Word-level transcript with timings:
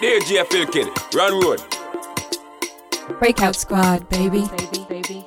DJ 0.00 0.44
Filkin, 0.44 0.88
run 1.14 1.32
road. 1.42 1.62
Breakout 3.18 3.56
squad, 3.56 4.06
baby. 4.10 4.46
baby, 4.58 4.84
baby. 4.90 5.24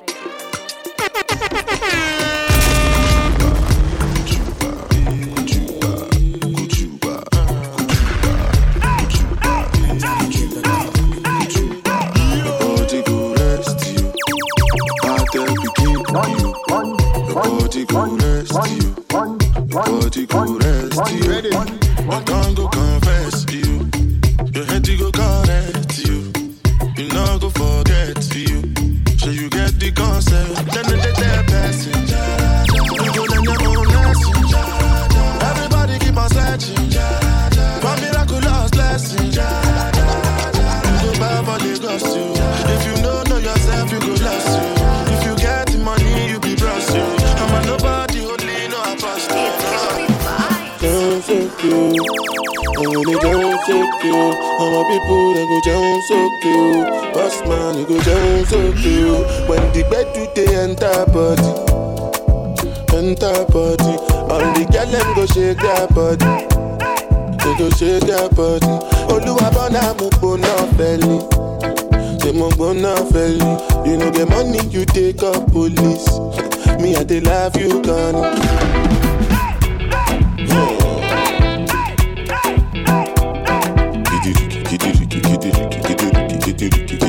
Body 12.54 13.02
go 13.02 13.34
rest 13.34 13.90
you. 13.90 14.12
Body 19.68 20.26
go 20.26 20.58
rest 20.58 21.10
you. 21.10 21.80
I 22.12 22.22
can't 22.24 22.99
go 57.90 58.00
down 58.02 58.46
so 58.46 58.60
you. 58.86 59.14
When 59.50 59.62
the 59.72 59.82
bed 59.90 60.06
do 60.14 60.22
they 60.34 60.54
enter 60.54 61.06
body. 61.10 61.50
Enter 62.96 63.44
body. 63.50 63.94
All 64.30 64.46
the 64.54 64.64
girl 64.70 64.86
them 64.86 65.14
go 65.16 65.26
shake 65.26 65.58
their 65.58 65.86
body. 65.88 66.30
They 67.42 67.54
go 67.58 67.68
shake 67.70 68.04
their 68.06 68.28
body. 68.30 68.74
Oluwabona 69.10 69.94
mo 69.98 70.08
gbona 70.10 70.54
fẹli. 70.76 71.18
Say 72.22 72.32
mo 72.32 72.48
gbona 72.50 72.94
fẹli. 73.10 73.50
You 73.86 73.96
know 73.96 74.10
the 74.10 74.26
money 74.26 74.60
you 74.70 74.84
take 74.84 75.22
up 75.22 75.50
police. 75.50 76.06
Me 76.80 76.94
I 76.94 77.02
dey 77.04 77.20
love 77.20 77.56
you 77.56 77.82
gone. 77.82 78.38
DJ 86.40 86.99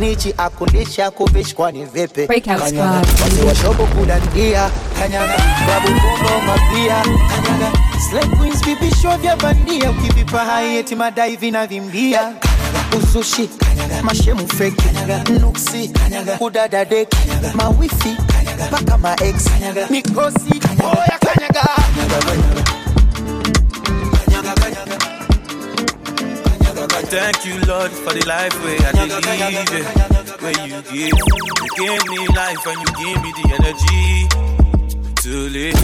ana 0.00 0.06
roho 0.06 0.12
ya 0.12 0.16
snitchi, 0.16 0.34
akulisha 0.38 1.10
kuvishi 1.10 1.54
kwani 1.54 1.84
vipi? 1.84 2.26
Breakout 2.26 2.58
Kanyaga 2.58 3.04
squad. 3.06 3.22
wasi 3.22 3.46
wa 3.46 3.54
shobo 3.54 3.86
kudandia, 3.86 4.70
kanyaga 4.98 5.36
babu 5.66 5.88
kuno 5.88 6.40
kanyaga 7.28 7.72
slay 8.10 8.24
queens 8.38 8.64
vipisho 8.64 9.16
vya 9.16 9.36
bandia, 9.36 9.90
ukivipa 9.90 10.44
hai 10.44 10.76
eti 10.76 10.94
madai 10.96 11.36
vinavimbia 11.36 12.32
uzushi, 12.98 13.48
kanyaga 13.48 14.02
mashemu 14.02 14.48
fake, 14.48 14.76
kanyaga 14.82 15.24
nuksi, 15.40 15.88
kanyaga 15.88 16.36
kudada 16.38 16.84
dek, 16.84 17.08
mawifi, 17.54 18.16
kanyaga 18.26 18.64
paka 18.70 18.98
ma 18.98 19.16
ex, 19.22 19.44
kanyaga 19.44 19.86
mikosi, 19.90 20.60
oya 20.82 21.18
kanyaga, 21.20 21.68
kanyaga, 21.96 22.49
Thank 27.10 27.44
you, 27.44 27.58
Lord, 27.66 27.90
for 27.90 28.12
the 28.14 28.24
life 28.24 28.54
where 28.62 28.78
I 28.86 28.92
did 28.92 29.10
live, 29.10 29.26
yeah. 29.26 30.36
where 30.38 30.54
you 30.64 30.80
give. 30.82 31.10
You 31.10 31.68
gave 31.76 32.06
me 32.08 32.28
life 32.28 32.64
and 32.66 32.78
you 32.78 32.90
give 33.02 33.18
me 33.24 33.30
the 33.34 33.46
energy 33.58 34.28
to 35.22 35.32
live. 35.50 35.74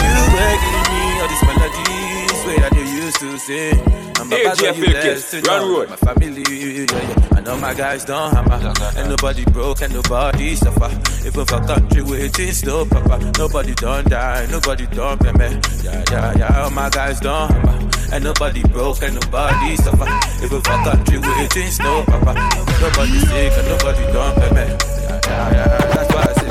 You 0.00 0.16
were 0.32 0.56
giving 0.64 0.88
me 0.88 1.20
all 1.20 1.28
these 1.28 1.44
melodies 1.44 2.27
where 2.48 2.64
I 2.64 2.68
did 2.70 2.88
used 2.88 3.20
to 3.20 3.38
sing. 3.38 3.78
I'm 4.18 4.30
Hey, 4.30 4.44
about 4.44 4.58
to 4.58 4.64
you 4.74 4.86
blessed 4.86 5.30
to 5.30 5.40
run 5.42 5.60
know 5.62 5.78
road. 5.78 5.90
my 5.90 5.96
family. 5.96 6.42
Yeah, 6.48 6.86
yeah. 6.90 7.36
I 7.36 7.40
know 7.40 7.56
my 7.56 7.74
guys 7.74 8.04
don't 8.04 8.32
hammer, 8.34 8.72
and 8.96 9.08
nobody 9.08 9.44
broke 9.46 9.80
and 9.82 9.92
nobody 9.94 10.56
suffer. 10.56 10.90
Even 11.26 11.44
for 11.46 11.60
country 11.60 12.02
waiting 12.02 12.52
still 12.52 12.84
papa, 12.86 13.16
nobody 13.38 13.74
don't 13.74 14.08
die, 14.08 14.46
nobody 14.50 14.86
don't 14.86 15.18
pay 15.22 15.32
me. 15.32 15.60
Yeah, 15.84 16.02
yeah, 16.10 16.38
yeah. 16.38 16.62
All 16.64 16.70
my 16.70 16.88
guys 16.90 17.20
don't 17.20 17.50
hammer, 17.52 17.90
and 18.12 18.24
nobody 18.24 18.62
broke 18.74 19.02
and 19.02 19.14
nobody 19.20 19.76
suffer. 19.76 20.08
Even 20.44 20.60
for 20.66 20.76
country 20.88 21.18
waiting 21.18 21.70
still 21.70 22.04
papa, 22.04 22.32
nobody 22.80 23.18
sick 23.30 23.52
and 23.58 23.68
nobody 23.68 24.04
don't 24.12 24.34
pay 24.40 24.50
me. 24.56 24.64
Yeah, 25.04 25.20
yeah, 25.26 25.52
yeah. 25.56 25.94
That's 25.94 26.14
why 26.14 26.22
I 26.28 26.32
say. 26.40 26.48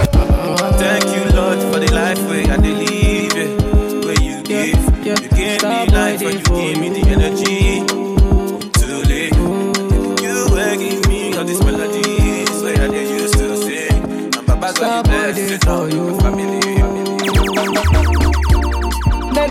Thank 0.77 1.05
you, 1.15 1.23
Lord, 1.35 1.59
for 1.73 1.79
the 1.79 1.91
life 1.93 2.21
where 2.29 2.45
I 2.53 2.55
live, 2.57 2.86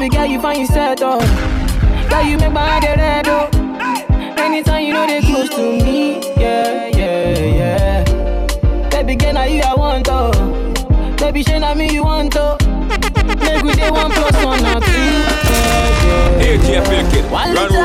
Baby 0.07 0.17
girl, 0.19 0.27
you 0.27 0.41
find 0.41 0.61
yourself 0.61 1.01
though. 1.01 1.19
Girl, 2.09 2.23
you 2.23 2.39
make 2.39 2.53
my 2.53 2.79
head 2.79 2.97
red 2.97 3.27
oh. 3.27 3.49
Anytime 4.39 4.85
you 4.85 4.93
know 4.93 5.05
they 5.05 5.21
close 5.21 5.49
to 5.49 5.63
me, 5.85 6.21
yeah, 6.37 6.87
yeah, 6.95 8.05
yeah. 8.05 8.89
Baby 8.89 9.17
girl, 9.17 9.33
now 9.33 9.43
you 9.47 9.63
I 9.63 9.75
want 9.75 10.07
oh. 10.09 10.31
Baby, 11.19 11.43
shey 11.43 11.59
na 11.59 11.75
me 11.75 11.91
you 11.93 12.05
want 12.05 12.37
oh. 12.37 12.57
Make 12.87 13.63
we 13.65 13.75
dey 13.75 13.91
one 13.91 14.13
plus 14.13 14.45
one 14.45 14.65
or 14.65 14.81
two. 14.81 14.93
Yeah, 14.93 16.39
yeah. 16.39 16.57
DJ 16.57 16.85
Filkin, 16.87 17.29
One 17.29 17.53
run 17.53 17.65
liter, 17.65 17.75
road. 17.75 17.76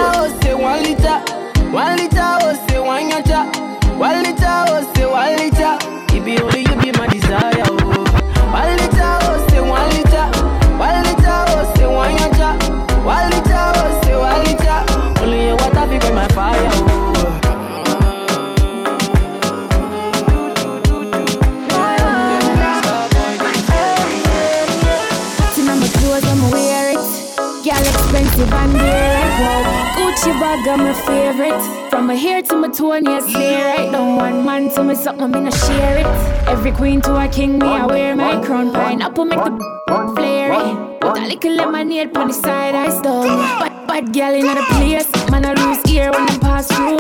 Bag, 30.40 30.68
I'm 30.68 30.80
my 30.80 30.94
favorite. 30.94 31.90
From 31.90 32.08
my 32.08 32.16
hair 32.16 32.42
to 32.42 32.56
my 32.56 32.70
toe, 32.70 32.96
yes, 32.96 33.30
stay 33.30 33.64
right. 33.64 33.92
Don't 33.92 34.16
want 34.16 34.46
man 34.46 34.70
to 34.74 34.84
me 34.84 34.96
something, 34.96 35.24
I'm 35.24 35.32
gonna 35.32 35.52
share 35.52 35.98
it. 36.00 36.06
Every 36.48 36.72
queen 36.72 37.02
to 37.02 37.16
a 37.16 37.28
king, 37.28 37.60
me, 37.60 37.68
I 37.68 37.86
wear 37.86 38.16
my 38.16 38.44
crown. 38.44 38.72
Pineapple 38.72 39.26
make 39.26 39.38
the 39.38 40.14
flare 40.16 40.54
it. 40.54 41.02
That 41.02 41.28
little 41.28 41.56
lemonade 41.56 42.16
on 42.18 42.30
the 42.30 42.34
side 42.34 42.76
I 42.76 42.90
stole. 42.90 43.28
Bad, 43.28 43.88
bad 43.88 44.14
girl 44.14 44.34
in 44.34 44.48
the 44.48 44.64
place. 44.72 45.10
Man, 45.30 45.46
I 45.46 45.54
lose 45.54 45.86
ear 45.92 46.12
when 46.12 46.30
I 46.30 46.38
pass 46.40 46.68
through. 46.68 46.98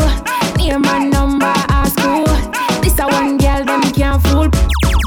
Near 0.57 0.77
my 0.77 1.06
number, 1.06 1.54
ask 1.69 1.98
who. 2.00 2.25
This 2.81 3.00
a 3.00 3.07
one 3.07 3.38
girl, 3.38 3.63
them 3.63 3.81
can't 3.94 4.22
fool. 4.27 4.61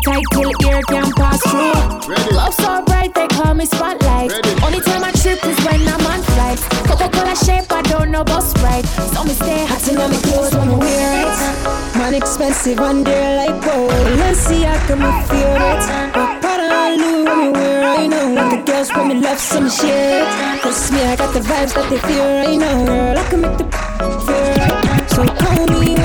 Tight 0.04 0.22
till 0.32 0.52
ear 0.68 0.82
can 0.82 1.10
pass 1.12 1.40
through. 1.48 2.36
Love 2.36 2.52
so 2.52 2.82
bright, 2.84 3.14
they 3.14 3.26
call 3.28 3.54
me 3.54 3.64
spotlight. 3.64 4.32
Only 4.62 4.80
time 4.80 5.02
I 5.02 5.10
trip 5.12 5.42
is 5.46 5.58
when 5.64 5.80
I'm 5.88 6.04
on 6.04 6.20
flight. 6.34 6.58
Coca-Cola 6.84 7.34
shape, 7.34 7.72
I 7.72 7.80
don't 7.82 8.10
know 8.10 8.22
bus 8.22 8.52
right. 8.62 8.84
So 8.84 9.24
me 9.24 9.30
stay 9.30 9.64
hot 9.64 9.88
and 9.88 10.12
me 10.12 10.18
clothes 10.20 10.54
when 10.54 10.68
I 10.68 10.76
wear 10.76 11.22
it. 11.24 11.96
Man 11.96 12.12
expensive 12.12 12.80
and 12.80 13.06
they're 13.06 13.46
like 13.46 13.64
gold. 13.64 13.90
Let's 14.20 14.40
see 14.40 14.62
how 14.64 14.76
come 14.86 15.02
I 15.02 15.22
feel 15.24 15.56
it. 15.72 16.42
But 16.42 16.60
and 16.60 17.00
Louis 17.00 17.24
when 17.24 17.38
me 17.40 17.48
wear 17.58 17.80
right 17.84 18.10
now. 18.10 18.28
Like 18.34 18.50
the 18.66 18.72
girls 18.72 18.92
when 18.92 19.08
me 19.08 19.14
love 19.14 19.38
some 19.38 19.70
shit. 19.70 20.28
Cause 20.60 20.92
me, 20.92 21.00
I 21.00 21.16
got 21.16 21.32
the 21.32 21.40
vibes 21.40 21.72
that 21.72 21.88
they 21.88 21.98
feel 21.98 22.28
right 22.44 22.58
now. 22.58 22.84
Girl, 22.84 23.18
I 23.18 23.24
can 23.30 23.40
make 23.40 23.56
the 23.56 23.64
feel 24.26 24.52
right. 24.60 25.10
So 25.10 25.24
call 25.24 25.66
me 25.80 26.03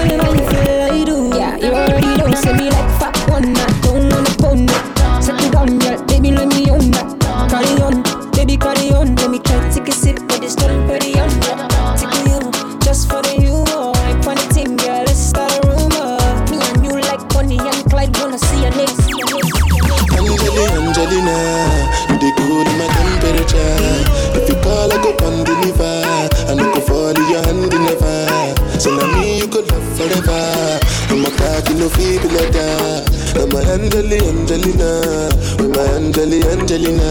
Angeli, 33.91 34.17
Angelina, 34.29 35.29
with 35.57 35.75
my 35.75 35.83
Angeli, 35.97 36.43
Angelina. 36.43 37.09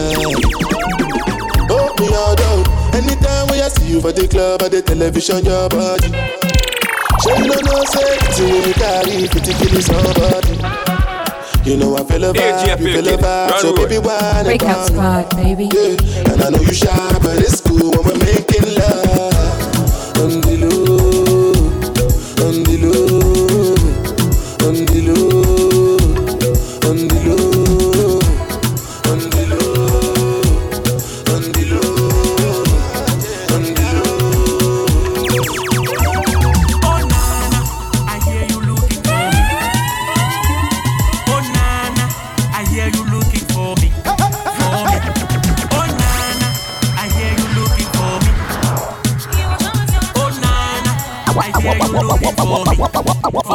Oh 1.69 1.93
me 1.99 2.07
all 2.15 2.35
down. 2.35 2.63
Anytime 2.95 3.47
when 3.49 3.59
I 3.61 3.67
see 3.67 3.91
you 3.91 3.99
for 4.01 4.13
the 4.13 4.27
club 4.29 4.61
or 4.61 4.69
the 4.69 4.81
television, 4.81 5.43
your 5.43 5.67
body. 5.67 6.07
Sure 7.19 7.35
you 7.35 7.51
don't 7.51 7.65
know 7.65 7.83
say 7.83 8.15
it's 8.15 8.39
when 8.39 8.63
you 8.63 8.73
carry 8.79 9.27
50 9.27 9.53
kilos 9.59 9.85
somebody. 9.91 10.55
You 11.69 11.75
know 11.75 11.97
I 11.97 12.03
feel 12.05 12.23
a 12.23 12.31
Yeah, 12.33 12.63
vibe, 12.63 12.79
you 12.79 12.93
feel 12.95 13.07
a 13.13 13.17
vibe, 13.17 13.59
so 13.59 13.73
run 13.75 13.83
baby 13.83 13.97
why 13.99 14.43
Breakout 14.45 14.87
Squad, 14.87 15.29
baby. 15.35 15.67
yeah, 15.75 16.31
and 16.31 16.41
I 16.41 16.49
know 16.49 16.61
you 16.61 16.73
shy, 16.73 17.19
but 17.21 17.37
it's 17.39 17.59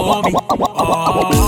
For 0.05 0.23
me. 0.23 0.35
Oh, 0.37 1.44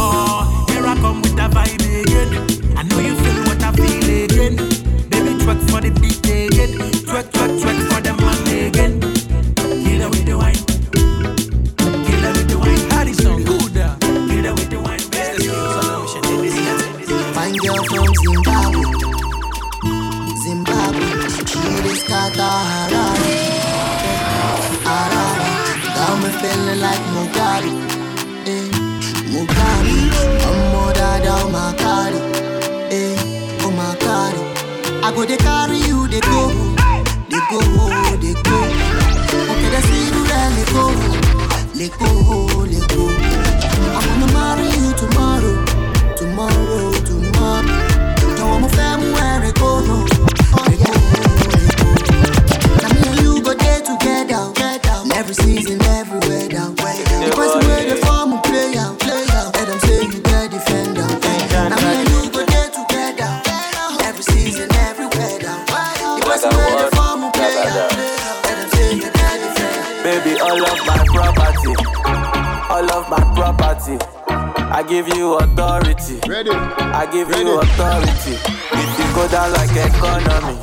of 73.06 73.10
my 73.10 73.34
property. 73.34 73.98
I 74.28 74.82
give 74.82 75.08
you 75.08 75.34
authority. 75.34 76.20
Ready? 76.28 76.50
I 76.50 77.06
give 77.10 77.28
Ready. 77.28 77.44
you 77.44 77.58
authority. 77.60 78.34
If 78.72 78.98
you 78.98 79.14
go 79.14 79.28
down 79.28 79.52
like 79.52 79.70
economy, 79.70 80.58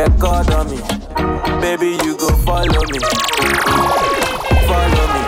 economy, 0.00 0.80
baby, 1.60 1.98
you 2.04 2.16
go 2.16 2.28
follow 2.44 2.82
me, 2.92 2.98
follow 4.68 5.06
me. 5.14 5.22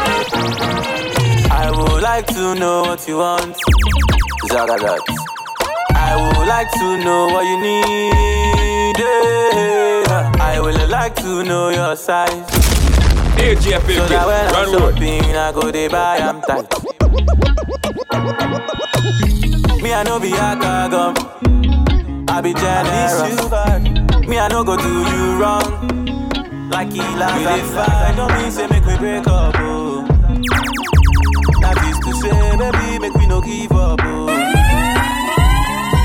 I 1.51 1.71
would 1.75 2.03
like 2.03 2.27
to 2.29 2.55
know 2.55 2.83
what 2.83 3.07
you 3.09 3.19
want, 3.19 3.57
Zagadat. 4.51 5.01
I 5.95 6.17
would 6.17 6.47
like 6.49 6.71
to 6.73 7.05
know 7.05 7.27
what 7.29 7.45
you 7.45 7.59
need. 7.61 8.99
eh. 9.01 10.33
I 10.41 10.61
would 10.61 10.89
like 10.91 11.15
to 11.17 11.45
know 11.45 11.69
your 11.71 11.97
size. 11.97 12.68
DJ 13.39 13.79
So 13.95 14.07
that 14.09 14.27
when 14.27 14.55
I'm 14.55 14.67
shopping, 14.73 15.37
I 15.37 15.53
go 15.53 15.71
they 15.71 15.87
buy 15.89 16.17
am 16.19 16.41
tight. 16.43 16.67
Me, 19.81 19.95
I 19.95 20.03
know 20.03 20.19
be 20.19 20.33
a 20.33 20.57
cargo. 20.59 21.15
I 22.29 22.41
be 22.41 22.53
generous. 22.53 24.29
Me, 24.29 24.39
I 24.39 24.49
no 24.49 24.65
go 24.65 24.77
do 24.77 24.89
you 24.89 25.41
wrong. 25.41 26.69
Like 26.69 26.93
he 26.93 26.99
like 26.99 27.47
I 27.47 28.13
don't 28.17 28.33
mean 28.37 28.51
say 28.51 28.67
make 28.67 28.85
we 28.85 28.97
break 28.99 29.27
up. 29.29 29.55
Oh. 29.59 30.05
That 31.63 31.79
is 31.89 31.99
to 32.05 32.13
say, 32.21 32.57
baby, 32.57 32.99
make 32.99 33.15
we 33.15 33.27
no 33.27 33.41
give 33.41 33.73
up. 33.73 34.01
Oh. 34.03 34.29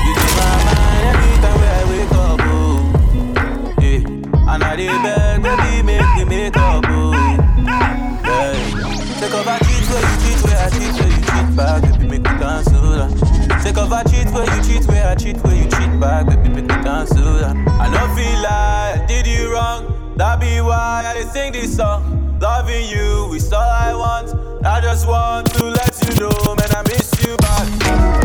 You 0.06 0.14
take 0.14 0.36
my 0.36 0.74
back, 11.56 11.82
baby, 11.82 12.08
make 12.08 12.22
me 12.22 12.30
cancel 12.38 12.80
that. 12.92 13.60
Take 13.62 13.78
off 13.78 13.92
a 13.92 14.08
cheat 14.08 14.32
where 14.32 14.44
you 14.44 14.62
cheat, 14.62 14.86
where 14.88 15.08
I 15.08 15.14
cheat, 15.14 15.36
where 15.44 15.54
you 15.54 15.64
cheat 15.64 16.00
back, 16.00 16.26
baby, 16.26 16.48
make 16.48 16.64
me 16.64 16.74
cancel 16.82 17.34
that. 17.34 17.56
I 17.80 17.90
don't 17.90 18.14
feel 18.16 18.42
like 18.42 19.00
I 19.00 19.06
did 19.06 19.26
you 19.26 19.52
wrong, 19.52 20.14
that 20.16 20.40
be 20.40 20.60
why 20.60 21.04
I 21.06 21.22
sing 21.22 21.52
this 21.52 21.76
song. 21.76 22.38
Loving 22.40 22.88
you 22.88 23.32
is 23.34 23.52
all 23.52 23.62
I 23.62 23.94
want. 23.94 24.34
I 24.66 24.80
just 24.80 25.06
want 25.06 25.46
to 25.54 25.64
let 25.64 25.94
you 26.02 26.20
know, 26.20 26.54
man, 26.54 26.70
I 26.74 26.82
miss 26.88 27.12
you 27.24 27.36
back. 27.38 28.23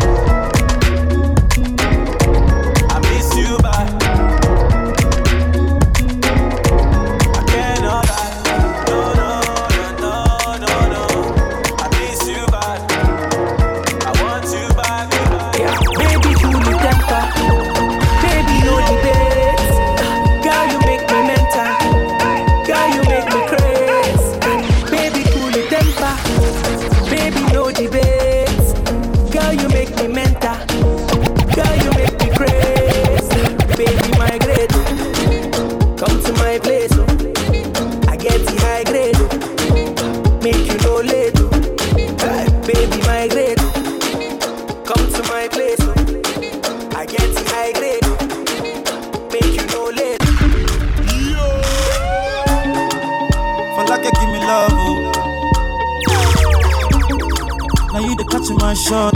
For 58.90 59.06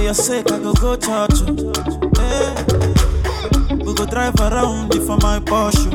your 0.00 0.14
sake, 0.14 0.48
I 0.52 0.60
go 0.60 0.72
go 0.74 0.94
church. 0.94 1.40
Yeah. 2.16 2.54
We 3.84 3.92
go 3.94 4.06
drive 4.06 4.38
around 4.38 4.94
for 4.94 5.16
my 5.16 5.40
Porsche. 5.40 5.90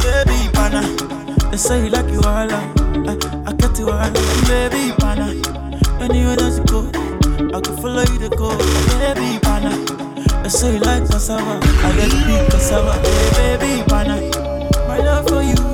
Baby 0.00 0.48
pana, 0.54 0.80
they 1.50 1.58
say 1.58 1.84
you 1.84 1.90
like 1.90 2.10
you 2.10 2.20
are 2.22 2.48
eh, 2.48 2.72
like. 3.04 3.22
I 3.46 3.52
get 3.58 3.78
you 3.78 3.90
all. 3.90 4.10
Baby 4.48 4.94
pana, 4.96 5.34
anywhere 6.00 6.36
that 6.36 6.56
you 6.56 6.64
go, 6.64 6.88
I 7.54 7.60
can 7.60 7.76
follow 7.76 8.00
you 8.00 8.18
to 8.20 8.30
go. 8.38 8.56
Baby 8.96 9.38
pana, 9.42 9.76
they 10.42 10.48
say 10.48 10.72
you 10.72 10.80
like 10.80 11.06
cassava. 11.10 11.60
I 11.62 11.92
get 11.94 12.10
big 12.26 12.50
cassava. 12.50 12.94
Hey, 13.36 13.58
baby 13.58 13.82
pana, 13.86 14.16
my 14.88 14.96
love 14.96 15.28
for 15.28 15.42
you. 15.42 15.69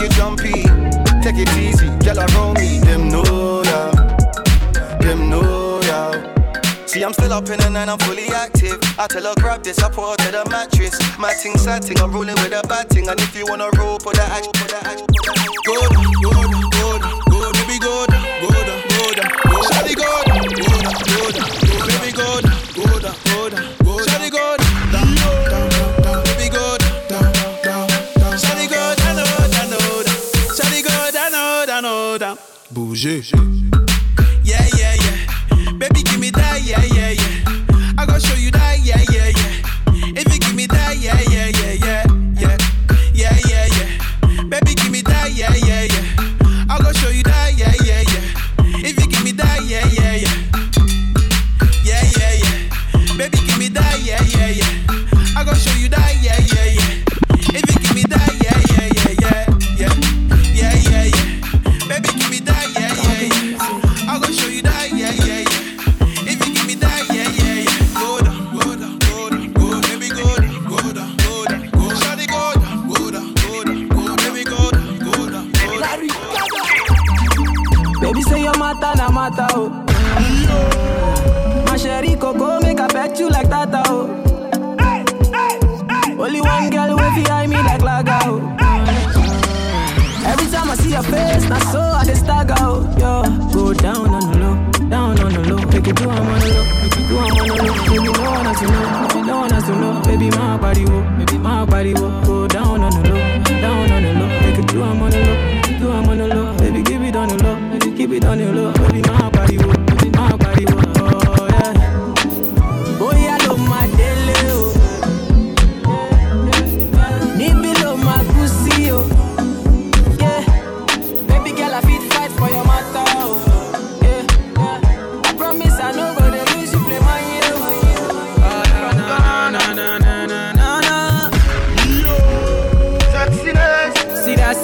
make 0.00 0.10
you 0.10 0.16
jumpy. 0.16 0.62
Take 1.22 1.36
it 1.36 1.56
easy, 1.56 1.88
girl, 2.04 2.18
around 2.18 2.58
me. 2.58 2.78
Them 2.80 3.08
know 3.08 3.62
ya, 3.64 3.90
them 4.98 5.28
know 5.28 5.80
ya. 5.82 6.12
See, 6.86 7.02
I'm 7.02 7.12
still 7.12 7.32
up 7.32 7.48
in 7.48 7.58
the 7.58 7.68
night, 7.70 7.88
I'm 7.88 7.98
fully 7.98 8.28
active. 8.28 8.78
I 8.98 9.06
tell 9.06 9.22
her, 9.24 9.34
grab 9.36 9.62
this, 9.62 9.78
I 9.78 9.90
pour 9.90 10.16
to 10.16 10.30
the 10.32 10.44
mattress. 10.50 10.98
My 11.18 11.32
ting, 11.34 11.56
sad 11.56 11.84
thing, 11.84 12.00
I'm 12.00 12.12
rolling 12.12 12.34
with 12.36 12.52
a 12.52 12.66
bad 12.66 12.88
thing. 12.88 13.08
And 13.08 13.20
if 13.20 13.36
you 13.36 13.44
wanna 13.46 13.70
roll, 13.76 13.98
put 13.98 14.16
that 14.16 14.30
action, 14.30 14.52
put 14.54 14.70
that 14.70 14.86
action, 14.86 15.06
put 15.06 15.26
go 15.26 15.32
action. 15.32 16.02
go 16.22 16.30
good, 16.30 16.52
go 16.52 16.70
good, 16.70 17.02
go 17.30 17.38
good, 17.40 17.80
go 17.80 18.06
good, 18.08 18.66
go. 19.06 20.20
good, 20.40 20.56
good. 20.56 20.69
objet. 33.00 33.59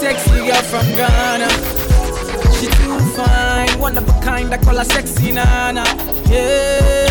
Sexy 0.00 0.46
girl 0.46 0.62
from 0.62 0.86
Ghana. 0.94 1.48
She 2.56 2.66
too 2.66 2.98
fine, 3.16 3.78
one 3.78 3.96
of 3.96 4.08
a 4.08 4.12
kind. 4.20 4.52
I 4.52 4.58
call 4.58 4.76
her 4.76 4.84
sexy 4.84 5.32
nana. 5.32 5.84
Yeah, 6.28 7.06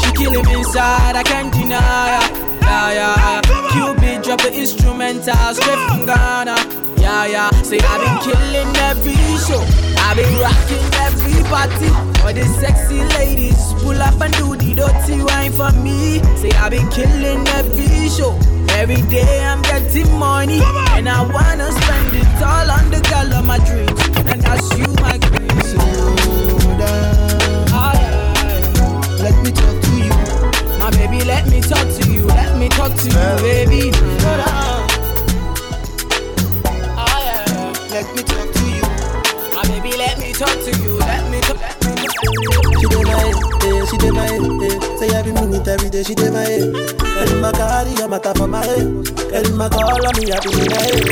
she 0.00 0.12
killing 0.12 0.48
inside. 0.50 1.16
I 1.16 1.22
can't 1.22 1.52
deny 1.52 1.78
her. 1.78 2.46
Yeah, 2.60 2.92
yeah. 2.92 3.40
Cupid 3.72 4.22
drop 4.22 4.40
the 4.42 4.52
instrumental 4.52 5.54
straight 5.54 5.78
from 5.88 6.06
Ghana. 6.06 6.56
Yeah, 6.98 7.26
yeah. 7.26 7.50
Say 7.62 7.78
I've 7.80 8.00
been 8.04 8.18
killing 8.26 8.76
every 8.90 9.16
show. 9.46 9.62
I've 10.04 10.16
been 10.16 10.38
rocking 10.38 10.86
every 11.06 11.42
party. 11.48 11.90
All 12.22 12.32
these 12.32 12.54
sexy 12.60 13.00
ladies 13.16 13.72
pull 13.82 14.00
up 14.02 14.20
and 14.20 14.32
do 14.34 14.56
the 14.56 14.74
dirty 14.74 15.22
wine 15.22 15.52
for 15.52 15.72
me. 15.80 16.20
Say 16.36 16.50
I've 16.58 16.70
been 16.70 16.88
killing 16.90 17.46
every 17.48 18.08
show. 18.08 18.55
Every 18.76 19.02
day 19.08 19.42
I'm 19.42 19.62
getting 19.62 20.18
money, 20.18 20.60
and 20.96 21.08
I 21.08 21.22
wanna 21.22 21.72
spend 21.72 22.12
it 22.14 22.42
all 22.42 22.70
on 22.70 22.90
the 22.90 23.00
girl 23.10 23.32
of 23.38 23.44
my 23.46 23.58
dreams, 23.64 24.00
and 24.30 24.42
that's 24.42 24.68
you, 24.78 24.86
my 25.00 25.18
queen. 25.18 25.48
So 25.64 25.78
let 29.24 29.36
me 29.42 29.50
talk 29.50 29.76
to 29.86 29.92
you, 29.96 30.14
my 30.78 30.90
baby. 30.90 31.24
Let 31.24 31.48
me 31.48 31.60
talk 31.62 31.88
to 31.88 32.02
you. 32.12 32.26
Let 32.26 32.58
me 32.58 32.68
talk 32.68 32.94
to 32.94 33.08
you, 33.08 33.36
baby. 33.40 33.90
Let 37.90 38.06
me 38.14 38.22
talk 38.22 38.48
to 38.52 38.64
you, 38.76 38.84
my 39.54 39.62
baby. 39.68 39.96
Let 39.96 40.18
me 40.20 40.32
talk 40.34 40.56
to 40.66 40.70
you. 40.82 40.98
Let 40.98 41.30
me 41.30 41.40
talk. 41.40 42.05
She 42.16 42.86
dey 42.88 43.02
my 43.04 43.12
head, 43.12 43.34
eh, 43.62 43.84
she 43.86 43.96
dey 43.98 44.10
my 44.10 44.24
head, 44.24 44.40
eh. 44.40 44.96
Say 44.96 45.08
every 45.14 45.32
minute, 45.32 45.68
every 45.68 45.90
day, 45.90 46.02
she 46.02 46.14
dey 46.14 46.30
my 46.30 46.40
head. 46.40 46.74
Every 47.20 47.40
my 47.40 47.52
carry 47.52 47.90
your 47.92 48.08
matter 48.08 48.32
for 48.34 48.46
my 48.48 48.64
head. 48.64 48.88
Every 49.34 49.52
my 49.54 49.68
call 49.68 49.84
on 50.06 50.16
me, 50.16 50.32
I 50.32 50.40
be 50.40 50.48
in 50.48 50.66
my 50.72 50.80
head. 50.80 51.04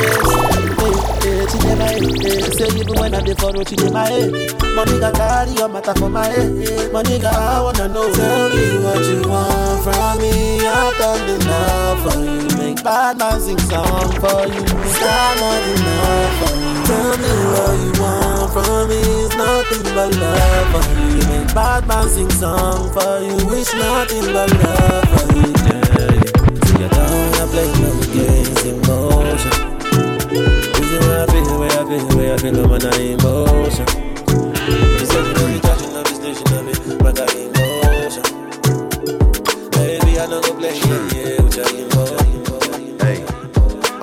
Eh, 0.81 1.29
eh, 1.29 1.45
she 1.49 1.57
dey 1.59 1.75
my 1.75 1.85
head, 1.85 2.25
eh. 2.25 2.49
Say 2.57 2.67
even 2.79 2.95
when 2.99 3.13
I 3.13 3.21
dey 3.21 3.35
for 3.35 3.53
she 3.69 3.75
dey 3.75 3.91
my 3.91 4.07
head. 4.09 4.31
Money 4.75 4.99
got 4.99 5.13
carry 5.13 5.51
your 5.53 5.69
matter 5.69 5.93
for 5.93 6.09
my 6.09 6.25
head. 6.25 6.67
eh. 6.67 6.91
Money 6.91 7.19
got 7.19 7.35
I 7.35 7.61
wanna 7.61 7.87
know. 7.87 8.11
Tell 8.11 8.49
me 8.49 8.65
what 8.83 9.05
you 9.05 9.29
want 9.29 9.83
from 9.83 10.17
me. 10.21 10.65
I've 10.65 10.97
done 10.97 11.29
enough 11.29 12.01
for 12.01 12.17
you. 12.23 12.57
Make 12.57 12.83
bad 12.83 13.17
man 13.19 13.39
sing 13.39 13.59
song 13.69 14.11
for 14.19 14.41
you. 14.49 14.63
It's 14.65 14.99
not 15.01 15.63
enough 15.69 16.33
for 16.41 16.55
you. 16.57 16.73
Tell 16.89 17.17
me 17.21 17.33
what 17.53 17.73
you 17.83 17.91
want 18.01 18.53
from 18.53 18.89
me. 18.89 18.99
It's 19.25 19.35
nothing 19.35 19.83
but 19.95 20.15
love 20.17 20.67
for 20.73 20.83
you. 20.89 20.94
Make 20.95 21.53
bad 21.53 21.87
man 21.87 22.07
sing 22.09 22.29
song 22.31 22.91
for 22.93 23.19
you. 23.19 23.35
wish 23.47 23.73
nothing 23.73 24.25
but 24.33 24.49
love 24.61 25.05
for 25.11 25.25
you. 25.35 25.49
Yeah. 25.65 26.25
So 26.65 26.73
you 26.79 26.89
don't 26.89 27.49
play 27.51 27.69
no 27.81 27.91
games, 28.15 28.61
emotion. 28.63 29.53
Is 30.81 30.91
where 30.99 31.23
I 31.23 31.27
feel, 31.31 31.59
where 31.59 31.71
I 31.71 31.83
feel, 31.89 32.07
where 32.17 32.33
I 32.33 32.37
feel, 32.37 32.59
I'm 32.63 32.71
on 32.71 32.85
emotion. 32.99 33.87
You 34.67 35.05
you 35.05 35.33
know 35.33 35.47
you 35.47 35.59
touching 35.59 35.95
up 35.95 36.05
this 36.07 36.19
nation 36.19 36.47
of 36.53 36.67
it, 36.67 36.99
but 36.99 37.19
I 37.19 37.27
emotion. 37.45 38.23
Baby, 39.71 40.19
I 40.19 40.25
know 40.27 40.41
go 40.41 40.53
play 40.55 40.73
yeah, 40.75 41.13
yeah, 41.13 41.41
with 41.41 41.57
your. 41.57 41.94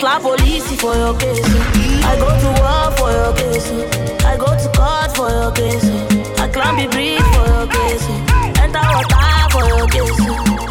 slap 0.00 0.22
police 0.22 0.64
for 0.80 0.94
your 0.94 1.14
case. 1.18 1.44
I 2.08 2.16
go 2.16 2.28
to 2.42 2.48
war 2.60 2.88
for 2.96 3.10
your 3.12 3.32
case. 3.36 3.68
I 4.24 4.36
go 4.36 4.48
to 4.48 4.68
court 4.72 5.10
for 5.14 5.28
your 5.28 5.52
case. 5.52 5.84
I 6.40 6.48
climb 6.48 6.76
the 6.80 6.88
bridge 6.88 7.20
for 7.36 7.44
your 7.52 7.66
case. 7.68 8.04
Enter 8.64 8.80
water 8.80 9.28
for 9.52 9.64
your 9.68 9.86
case. 9.94 10.20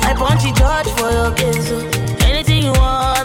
I 0.09 0.13
punch 0.17 0.41
the 0.43 0.51
judge 0.57 0.89
for 0.97 1.11
your 1.11 1.31
case. 1.37 1.69
Anything 2.25 2.63
you 2.63 2.71
want, 2.71 3.18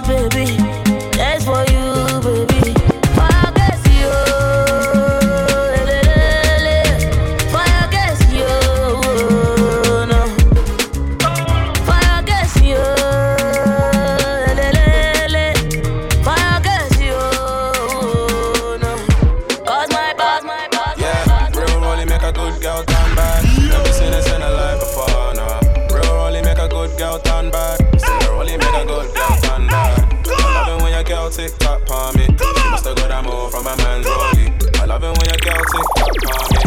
man's 33.84 34.06
rolling. 34.08 34.52
I 34.80 34.84
love 34.88 35.04
it 35.04 35.12
when 35.12 35.26
your 35.28 35.40
girl 35.44 35.60
tick 35.60 35.86
tock 36.00 36.16
on 36.32 36.46
me. 36.48 36.60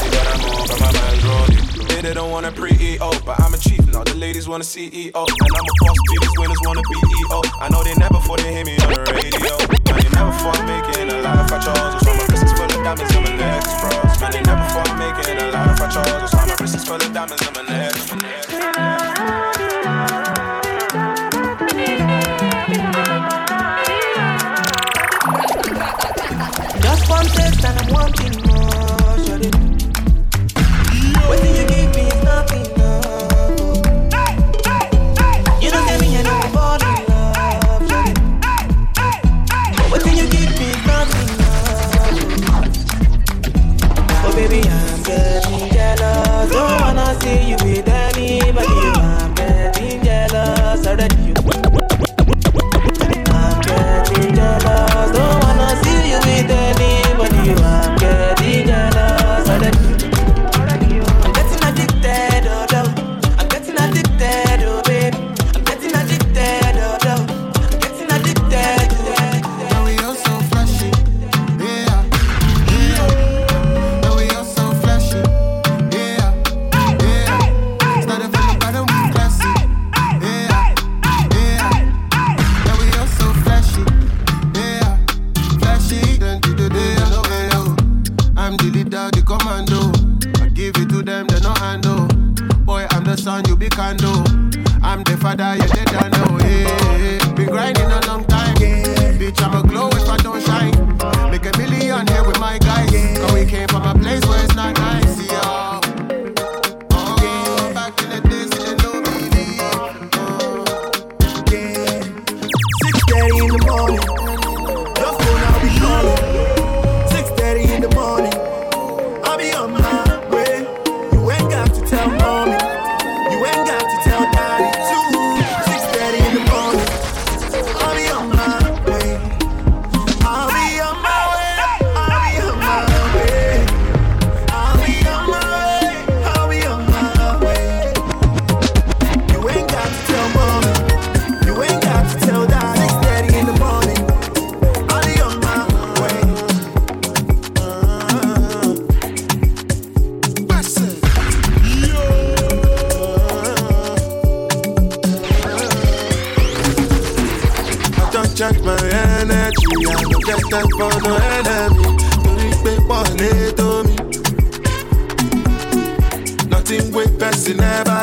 She 0.00 0.06
got 0.08 0.24
her 0.32 0.38
move, 0.40 0.64
but 0.68 0.80
my 0.80 0.92
man's 0.92 1.24
rolling. 1.24 1.64
They, 2.02 2.12
don't 2.12 2.30
want 2.30 2.44
a 2.44 2.52
pre-EO, 2.52 3.10
but 3.24 3.40
I'm 3.40 3.54
a 3.54 3.58
chief 3.58 3.80
now. 3.92 4.04
The 4.04 4.14
ladies 4.16 4.48
want 4.48 4.62
a 4.62 4.66
CEO, 4.66 5.12
and 5.12 5.52
I'm 5.56 5.66
a 5.68 5.74
boss. 5.80 5.98
These 6.12 6.34
winners 6.36 6.60
want 6.64 6.78
a 6.80 6.84
BEO. 6.84 7.40
I 7.60 7.68
know 7.72 7.80
they 7.84 7.94
never 7.96 8.20
thought 8.20 8.40
they 8.40 8.52
hear 8.52 8.64
me 8.64 8.76
on 8.80 8.92
the 8.92 9.12
radio. 9.12 9.56
Man, 9.88 9.96
they 10.00 10.10
never 10.12 10.32
thought 10.36 10.60
making 10.68 11.08
a 11.12 11.20
life 11.24 11.52
I 11.52 11.58
chose. 11.64 11.92
Just 11.96 12.08
on 12.08 12.16
my 12.16 12.24
wrist 12.28 12.52
full 12.56 12.68
of 12.68 12.80
diamonds, 12.84 13.12
I'm 13.16 13.24
an 13.24 13.40
extra. 13.40 13.90
Man, 14.20 14.30
they 14.32 14.42
never 14.44 14.66
thought 14.68 14.92
making 15.00 15.36
a 15.40 15.46
life 15.52 15.80
I 15.80 15.88
chose. 15.88 16.20
Just 16.20 16.34
on 16.36 16.48
my 16.48 16.56
wrist 16.60 16.86
full 16.86 17.00
of 17.00 17.12
diamonds, 17.12 17.40
I'm 17.48 17.56
an 17.56 17.63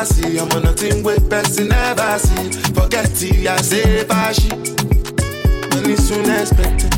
see. 0.04 0.38
Ọmọ 0.38 0.62
nothing 0.64 1.02
wey 1.02 1.18
person 1.30 1.68
never 1.68 2.18
see. 2.18 2.50
Forget 2.74 3.22
it, 3.22 3.46
I 3.46 3.56
say 3.62 4.04
fashi. 4.04 4.50
Money 5.74 5.96
soon 5.96 6.28
expected. 6.30 6.92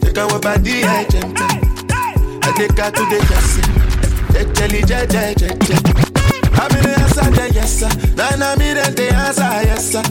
Take 0.00 0.18
our 0.18 0.38
body 0.40 0.82
agent. 0.82 1.38
I 1.40 2.52
take 2.56 2.78
her 2.78 2.90
to 2.90 3.02
the 3.12 3.18
guessing. 3.28 3.70
Jejeli, 4.32 4.80
jeje, 4.90 5.34
jeje. 5.40 5.76
I 6.58 6.68
be 6.68 6.80
the 6.80 6.94
answer, 7.00 7.30
the 7.36 7.52
yes 7.54 7.72
sir. 7.80 7.88
Then 8.16 8.42
I 8.42 8.56
me 8.56 8.72
then 8.74 8.94
the 8.94 9.08
answer, 9.14 9.42
yes 9.68 9.92
sir. 9.92 10.02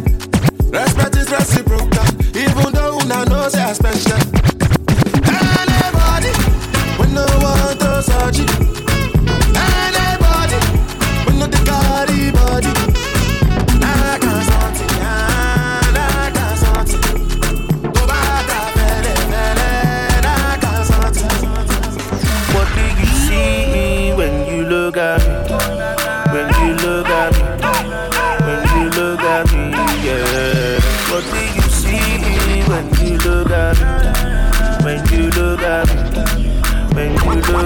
Respect 0.72 1.16
is 1.18 1.32
reciprocal, 1.32 2.06
even 2.36 2.74
though 2.74 2.98
una 3.02 3.26
know 3.26 3.48
say 3.50 3.62
I 3.64 3.74
special. 3.74 4.45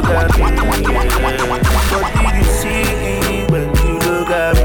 What 0.09 0.25
do 0.33 0.41
you 2.35 2.43
see 2.43 2.81
when 3.51 3.69
you 3.75 3.93
look 3.99 4.29
at 4.31 4.55
me? 4.55 4.63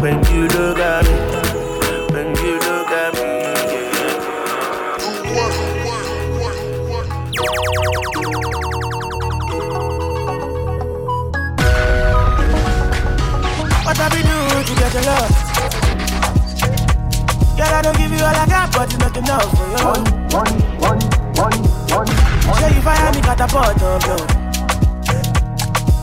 When 0.00 0.16
you 0.32 0.46
look 0.46 0.78
at 0.78 1.04
me? 1.04 1.14
When 2.14 2.28
you 2.36 2.54
look 2.60 2.90
at 2.90 3.14
me, 3.14 3.20
What 13.84 13.96
have 13.96 14.14
you 14.14 14.22
do 14.22 14.36
to 14.62 14.74
get 14.80 14.92
your 14.94 15.02
love? 15.02 15.30
Girl, 17.56 17.74
I 17.74 17.80
don't 17.82 17.96
give 17.96 18.12
you 18.12 18.18
all 18.18 18.36
I 18.36 18.46
got, 18.46 18.72
but 18.72 18.86
it's 18.92 18.98
not 18.98 19.16
enough. 19.16 19.66
Say 22.54 22.74
you 22.74 22.82
fire 22.82 23.12
me, 23.12 23.20
catapult 23.20 23.82
of 23.82 24.06
love. 24.06 24.26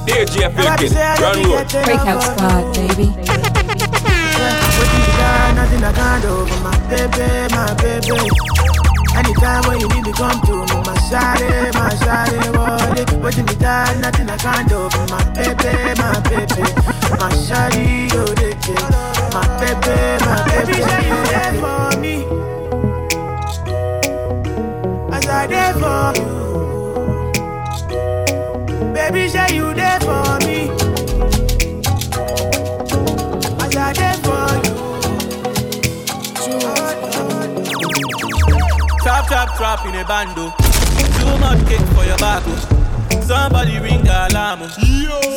DJ 0.05 0.51
Nobody 0.53 0.87
Filkin, 0.89 0.97
I 0.97 1.15
run 1.21 1.33
don't 1.33 1.51
road. 1.51 1.67
get 1.69 1.85
Breakout 1.85 2.07
enough 2.07 2.23
Squad, 2.23 2.63
of 2.63 2.77
you. 2.77 2.87
baby. 2.87 3.07
What 4.75 4.89
you 4.93 5.01
got, 5.17 5.55
nothing 5.55 5.83
I 5.83 5.91
can't 5.93 6.21
do 6.21 6.33
for 6.45 6.59
my 6.63 6.75
baby, 6.89 7.27
my 7.55 7.73
baby. 7.81 8.29
Anytime 9.15 9.61
when 9.69 9.79
you 9.79 9.87
need 9.89 10.03
me, 10.05 10.11
come 10.13 10.39
to 10.41 10.53
me, 10.53 10.77
my 10.83 10.95
shawty, 11.07 11.73
my 11.73 11.89
shawty, 12.03 12.37
wallet. 12.57 13.09
What 13.23 13.37
you 13.37 13.43
got, 13.59 13.97
nothing 13.99 14.29
I 14.29 14.37
can't 14.37 14.67
do 14.67 14.89
for 14.89 15.05
my 15.07 15.23
baby, 15.33 15.73
my 16.01 16.19
baby. 16.29 16.63
My 17.21 17.29
shawty, 17.47 18.11
oh, 18.13 18.27
you 18.27 18.35
the 18.35 18.49
kid. 18.61 18.83
My 19.33 19.41
baby, 19.59 19.95
my 20.25 20.35
baby. 20.49 20.73
Baby, 20.73 21.07
you 21.07 21.19
there 21.31 21.53
for 21.61 21.99
me. 21.99 22.15
I 25.43 25.47
there 25.47 25.73
for 25.73 26.13
you. 26.21 26.29
Baby, 28.93 29.27
say 29.27 29.55
you 29.55 29.73
there 29.73 29.99
for 29.99 30.39
me. 30.47 30.69
As 33.59 33.75
I 33.75 33.91
there 33.91 34.19
for 34.23 34.47
you. 34.63 34.73
Trap, 39.01 39.27
trap, 39.27 39.49
trap 39.57 39.85
in 39.85 39.95
a 39.95 40.05
bando. 40.05 40.53
Too 41.19 41.37
much 41.39 41.67
cake 41.67 41.87
for 41.93 42.05
your 42.05 42.17
back. 42.19 42.43
Oh. 42.45 42.72
Somebody 43.25 43.79
ring 43.79 44.05
alarm. 44.05 44.69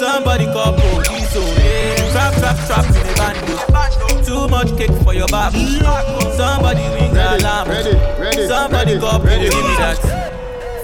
Somebody 0.01 0.47
call 0.47 0.73
police. 0.73 1.33
Oh, 1.37 1.57
yeah. 1.63 2.11
Trap, 2.13 2.35
trap, 2.35 2.57
trap 2.67 2.85
in 2.87 2.93
the 3.07 3.15
bando. 3.17 3.55
Oh. 3.71 4.23
Too 4.27 4.49
much 4.49 4.77
cake 4.77 4.91
for 5.05 5.15
your 5.15 5.29
back. 5.29 5.53
Somebody 5.53 6.83
ring 6.95 7.15
ready, 7.15 7.45
alarm. 7.45 7.69
Ready, 7.69 7.95
ready, 8.21 8.47
Somebody 8.49 8.95
ready, 8.95 9.01
call 9.01 9.21
police. 9.21 9.51
Give 9.51 9.65
me 9.65 9.77
that 9.79 9.99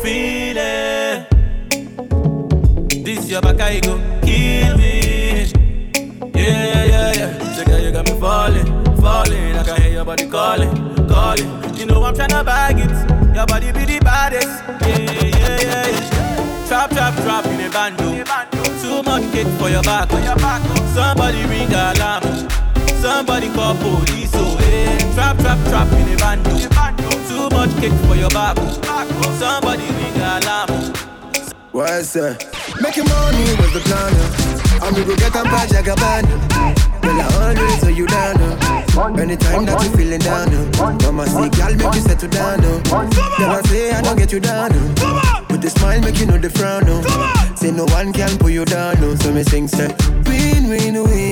feeling. 0.00 1.26
This 3.04 3.28
your 3.28 3.42
back, 3.42 3.60
I 3.60 3.80
go 3.80 3.98
kill 4.22 4.76
me. 4.78 5.50
Yeah, 6.34 6.84
yeah, 6.84 7.12
yeah. 7.14 7.54
So 7.56 7.64
girl, 7.64 7.80
you 7.80 7.90
got 7.90 8.06
me 8.08 8.20
falling, 8.20 8.66
falling. 8.96 9.56
I 9.56 9.62
can 9.64 9.82
hear 9.82 9.92
your 9.92 10.04
body 10.04 10.26
calling, 10.28 10.72
calling. 11.08 11.74
You 11.74 11.86
know 11.86 12.04
I'm 12.04 12.14
tryna 12.14 12.44
bag 12.44 12.78
it. 12.78 13.34
Your 13.34 13.46
body 13.46 13.72
be 13.72 13.84
the 13.86 13.98
baddest. 14.04 14.62
Yeah. 14.86 15.31
Trap, 16.72 16.88
trap, 16.88 17.14
trap 17.16 17.44
in 17.44 17.60
a 17.60 17.68
bando. 17.68 18.24
Too 18.80 19.02
much 19.02 19.30
cake 19.30 19.46
for 19.60 19.68
your 19.68 19.82
back. 19.82 20.08
Somebody 20.94 21.44
ring 21.44 21.68
alarm. 21.68 22.48
Somebody 22.98 23.52
call 23.52 23.74
police. 23.74 24.30
Oh, 24.32 24.56
eh. 24.58 24.96
hey. 24.96 25.12
Trap, 25.12 25.36
trap, 25.36 25.58
trap 25.68 25.92
in 25.92 26.14
a 26.14 26.16
bando. 26.16 26.48
Too 27.28 27.50
much 27.50 27.76
cake 27.76 27.92
for 28.08 28.16
your 28.16 28.30
back. 28.30 28.56
Somebody 29.36 29.84
ring 29.84 30.16
alarm. 30.16 30.94
What's 31.72 32.14
Make 32.16 32.40
Making 32.80 33.04
money 33.04 33.44
was 33.60 33.72
the 33.74 33.82
plan. 33.84 34.80
I'm 34.80 34.94
gonna 34.94 35.04
go 35.04 35.16
get 35.16 35.36
a 35.36 35.42
project, 35.42 35.88
a. 35.88 36.91
Girl, 37.02 37.20
I 37.20 37.54
always 37.54 37.82
hold 37.82 37.96
you 37.96 38.06
down. 38.06 38.36
Uh. 38.40 38.58
Anytime 39.18 39.64
that 39.66 39.82
you 39.82 39.90
feeling 39.96 40.20
down, 40.20 40.48
uh. 40.52 40.92
mama 41.02 41.26
say, 41.26 41.48
girl, 41.50 41.74
make 41.74 41.94
you 41.94 42.00
settle 42.02 42.28
down. 42.28 42.60
Oh. 42.62 42.82
Uh. 42.92 43.38
Never 43.38 43.68
say 43.68 43.90
I 43.92 44.00
don't 44.02 44.16
get 44.16 44.32
you 44.32 44.40
down. 44.40 44.70
Uh. 44.72 45.44
With 45.50 45.62
the 45.62 45.70
smile, 45.70 46.00
make 46.00 46.18
you 46.18 46.26
know 46.26 46.38
the 46.38 46.50
frown. 46.50 46.84
Uh. 46.88 47.54
Say 47.54 47.70
no 47.70 47.84
one 47.86 48.12
can 48.12 48.36
pull 48.38 48.50
you 48.50 48.64
down. 48.64 48.96
Uh. 49.02 49.16
So 49.16 49.32
me 49.32 49.42
sing, 49.44 49.68
say, 49.68 49.88
win, 50.26 50.68
win, 50.68 51.02
win. 51.04 51.31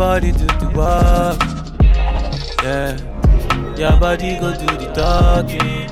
Body 0.00 0.32
do 0.32 0.46
the 0.46 0.68
work. 0.80 1.36
Yeah. 2.64 2.96
Your 3.76 4.00
body 4.00 4.40
go 4.40 4.50
do 4.56 4.64
the 4.80 4.88
talking. 4.94 5.90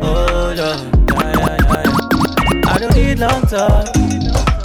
Up. 0.00 0.56
Yeah, 0.56 0.78
yeah, 1.18 1.34
yeah, 1.34 1.82
yeah. 1.82 2.70
I 2.70 2.78
don't 2.78 2.94
need 2.94 3.18
long 3.18 3.42
talk. 3.50 3.88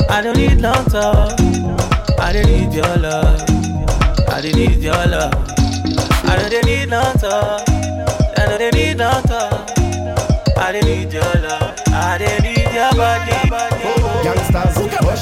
I 0.08 0.22
don't 0.22 0.38
need 0.38 0.62
long 0.62 0.86
talk. 0.86 1.34
I 2.20 2.32
don't 2.32 2.46
need 2.46 2.74
your 2.74 2.96
love. 2.98 3.42
I 4.30 4.42
don't 4.42 4.56
need 4.56 4.78
your 4.78 5.06
love. 5.08 5.34
I 6.30 6.36
don't 6.38 6.66
need 6.66 6.90
long 6.90 7.18
talk. 7.18 7.68
I 8.38 8.46
don't 8.46 8.74
need 8.76 8.98
long 9.00 9.24
talk. 9.24 9.35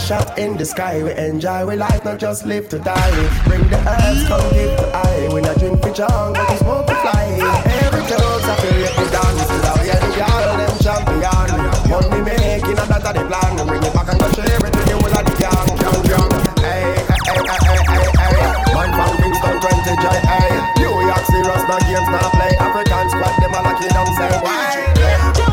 Push 0.03 0.11
up 0.11 0.37
in 0.37 0.57
the 0.57 0.65
sky. 0.65 1.01
We 1.01 1.15
enjoy 1.15 1.65
we 1.65 1.77
life, 1.77 2.03
not 2.03 2.19
just 2.19 2.45
live 2.45 2.67
to 2.75 2.77
die. 2.77 3.15
Bring 3.47 3.63
the 3.71 3.79
herbs, 3.87 4.27
come 4.27 4.43
give 4.51 4.75
to 4.75 4.91
eye. 4.91 5.31
We 5.31 5.39
not 5.39 5.55
drink 5.55 5.79
for 5.79 5.95
junk, 5.95 6.35
but 6.35 6.43
we 6.51 6.57
smoke 6.59 6.87
to 6.91 6.95
fly. 6.99 7.39
Every 7.39 8.03
jokes 8.11 8.43
I 8.43 8.55
feel 8.59 8.83
it 8.83 8.91
dance. 8.99 9.47
Now 9.63 9.79
we 9.79 9.87
are 9.95 10.03
the 10.03 10.11
girl, 10.19 10.59
them 10.59 10.75
champion. 10.83 11.47
Money 11.87 12.19
making, 12.19 12.75
and 12.75 12.89
that's 12.91 12.99
the 12.99 13.23
plan. 13.31 13.55
We 13.55 13.63
bring 13.63 13.83
it 13.87 13.93
back 13.95 14.11
and 14.11 14.19
go 14.19 14.27
share 14.35 14.43
it 14.43 14.59
with 14.59 14.75
the 14.75 14.83
whole 14.91 15.07
of 15.07 15.23
the 15.23 15.33
gang. 15.39 15.71
Young, 15.71 16.03
young. 16.11 16.31
Hey, 16.59 16.99
hey, 16.99 17.23
hey, 17.23 17.63
hey, 17.63 17.79
hey, 17.87 18.07
hey. 18.27 18.75
Man 18.75 18.91
from 18.91 19.13
Kingston, 19.23 19.55
20 19.55 20.03
J, 20.03 20.07
hey. 20.19 20.51
New 20.83 20.99
York, 20.99 21.23
serious, 21.31 21.63
no 21.63 21.79
games, 21.87 22.09
no 22.11 22.19
play. 22.35 22.51
African 22.59 23.07
squad, 23.07 23.39
them 23.39 23.55
all 23.55 23.71
a 23.71 23.73
kid, 23.79 23.95
I'm 23.95 24.11
saying, 24.19 24.43
why? 24.43 25.52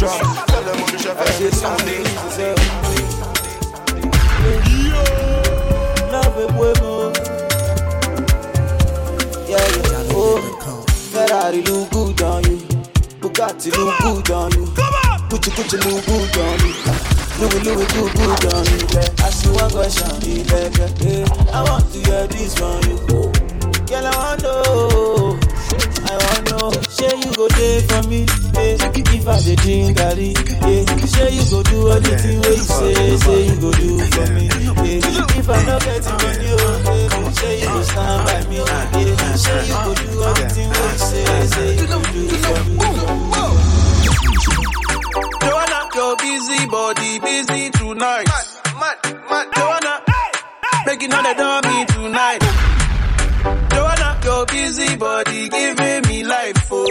Drop. 0.00 0.16
Tell 0.48 0.62
them 0.64 0.82
on 0.82 0.88
the 0.90 0.98
chef, 0.98 1.20
every 1.20 1.50
sound 1.52 1.82
is. 1.84 2.08
Love 6.10 6.38
it, 6.40 6.50
women. 6.56 7.12
Yeah, 9.46 9.60
yeah, 9.76 10.16
oh. 10.16 10.40
Ferrari 11.12 11.60
look 11.62 11.90
good 11.90 12.22
on 12.22 12.44
you. 12.44 12.56
Bugatti 13.20 13.68
look 13.76 13.98
good 14.00 14.30
on 14.30 14.50
you. 14.52 14.64
Gucci 15.28 15.50
Gucci 15.52 15.76
look 15.84 16.00
good 16.06 16.36
on 16.38 16.58
you. 16.64 16.72
Louis 17.38 17.60
Louis 17.64 17.88
look 17.94 18.10
good 18.16 18.44
on 18.54 18.64
you. 18.72 18.80
Yeah. 18.94 19.24
I 19.26 19.28
see 19.28 19.50
one 19.50 19.70
question, 19.70 20.16
yeah, 20.24 20.70
yeah. 21.04 21.52
I 21.52 21.62
want 21.68 21.84
to 21.92 21.98
hear 21.98 22.26
this 22.26 22.54
from 22.56 22.80
you. 22.88 22.96
Girl, 23.86 24.06
I 24.06 24.16
want 24.16 24.40
to 24.40 24.46
know. 24.46 25.38
I 26.06 26.16
want 26.16 26.46
to 26.46 26.52
know. 26.56 26.89
Go 27.40 27.48
there 27.48 27.80
for 27.88 28.02
me. 28.08 28.20
Yeah. 28.52 28.76
If 29.16 29.26
I 29.26 29.40
dey 29.40 29.56
drink 29.56 29.96
garri, 29.96 30.36
yeah. 30.36 31.06
Say 31.08 31.30
you 31.32 31.44
go 31.48 31.62
do 31.62 31.88
anything 31.88 32.40
where 32.40 32.52
you 32.52 32.56
say. 32.68 33.16
Say 33.16 33.46
you 33.48 33.56
go 33.56 33.70
do 33.72 33.96
for 34.12 34.26
me. 34.36 34.44
Yeah. 34.44 35.40
If 35.40 35.48
I 35.48 35.64
no 35.64 35.78
get 35.80 36.04
money, 36.04 36.52
oh, 36.52 36.84
yeah. 36.84 37.32
Say 37.32 37.60
you 37.60 37.66
go 37.66 37.80
stand 37.82 38.20
by 38.28 38.44
me. 38.50 38.56
Yeah. 38.60 39.36
Say 39.40 39.56
you 39.68 39.72
go 39.72 39.94
do 39.96 40.20
anything 40.20 40.68
where 40.68 40.92
you 40.92 40.98
say. 41.00 41.46
Say 41.48 41.80
you 41.80 41.86
go 41.88 41.98
do 42.12 42.28
for 42.44 42.60
me. 42.68 42.76
Joanna, 45.40 45.80
your 45.96 46.16
busy 46.20 46.66
body 46.68 47.18
busy 47.20 47.70
tonight. 47.70 48.28
Joanna, 49.56 50.04
making 50.84 51.14
all 51.14 51.22
the 51.22 51.32
dummy 51.40 51.86
tonight. 51.86 52.69
Joanna, 54.40 54.46
your 54.46 54.46
busy 54.46 54.96
body 54.96 55.48
giving 55.48 56.02
me 56.08 56.24
life, 56.24 56.68
oh, 56.70 56.86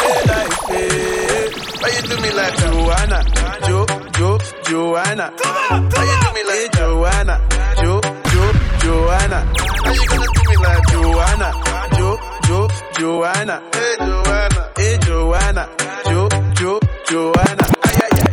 hey 0.00 0.20
life, 0.28 0.58
hey. 0.68 1.48
Why 1.80 1.88
you 1.88 2.02
do 2.02 2.16
me 2.20 2.30
like 2.32 2.56
Joanna, 2.58 3.24
Jo, 3.66 3.86
Jo, 4.12 4.38
Joanna? 4.64 5.32
Why 5.38 6.04
you 6.04 6.16
do 6.20 6.32
me 6.34 6.42
like 6.44 6.72
Joanna, 6.72 7.48
Jo, 7.80 8.00
Jo, 8.00 8.52
Joanna? 8.80 9.40
How 9.84 9.92
you 9.92 10.08
gonna 10.08 10.26
do 10.34 10.42
me 10.50 10.56
like 10.56 10.86
Joanna, 10.88 11.52
Jo, 11.96 12.18
Jo, 12.44 12.68
Joanna? 12.98 13.62
Hey 13.72 13.96
Joanna, 13.98 14.72
hey 14.76 14.98
Joanna, 14.98 15.68
Jo, 16.04 16.28
Jo, 16.54 16.80
Joanna. 17.08 17.66
Ay, 17.84 17.98
ay, 18.02 18.10
ay. 18.12 18.32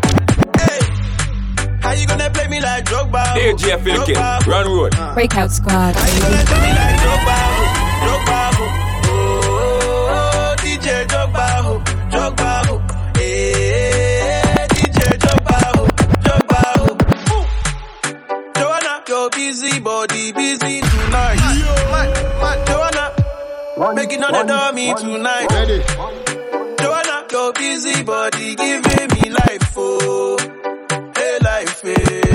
Hey, 0.59 0.79
how 1.81 1.91
you 1.93 2.07
gonna 2.07 2.29
play 2.31 2.47
me 2.47 2.59
like 2.59 2.83
Drogba? 2.85 3.23
DJ 3.35 3.79
Philkin, 3.83 4.15
Drogba, 4.15 4.39
oh? 4.47 4.51
run 4.51 4.67
road. 4.67 5.13
Breakout 5.15 5.51
Squad, 5.51 5.95
How 5.95 6.13
you 6.13 6.21
gonna 6.21 6.43
do 6.43 6.55
me 6.55 6.69
like 6.73 6.95
Drogba? 6.99 7.54
Oh? 8.67 10.55
Drogba, 10.55 10.55
DJ 10.63 10.87
Drogba, 11.07 11.45
oh. 11.65 11.79
Drogba, 12.11 12.51
oh. 12.69 12.79
Eh, 13.19 14.67
DJ 14.73 14.99
Drogba, 15.23 15.57
oh. 15.75 15.87
Drogba, 16.23 16.61
oh. 17.31 17.43
Joanna, 18.55 19.03
your 19.07 19.29
busy 19.29 19.79
body 19.79 20.31
busy 20.31 20.81
tonight. 20.81 21.41
Joanna, 22.67 23.05
making 23.95 24.23
all 24.23 24.31
the 24.31 24.43
dummy 24.47 24.93
tonight. 24.95 25.49
Joanna, 26.79 27.25
your 27.31 27.53
busy 27.53 28.03
body 28.03 28.55
giving 28.55 29.07
me 29.21 29.29
life, 29.29 29.73
oh, 29.77 30.37
hey 31.15 31.37
life, 31.41 31.81
hey. 31.81 32.34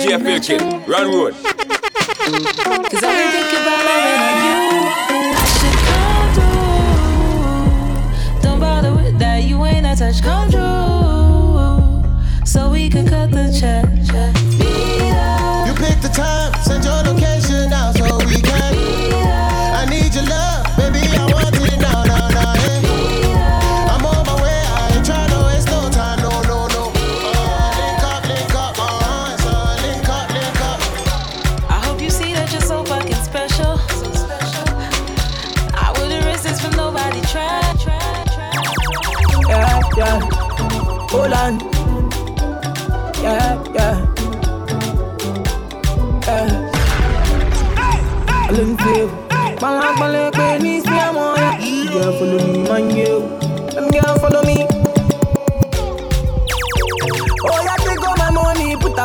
Jeff. 0.00 0.46
Kid, 0.46 0.60
run 0.88 1.10
road. 1.10 1.34
Cause 1.34 3.02
I've 3.02 3.45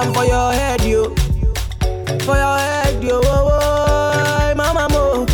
them 0.02 0.14
for 0.14 0.26
your 0.26 0.52
head, 0.54 0.82
yo. 0.84 1.10
For 2.26 2.36
your 2.36 2.58
head, 2.58 3.04
yo. 3.04 3.22
Oh, 3.24 3.50
oh, 3.62 4.54
mama 4.56 4.88
mo. 4.90 5.26